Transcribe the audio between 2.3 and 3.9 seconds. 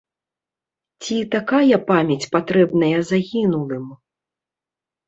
патрэбная загінулым?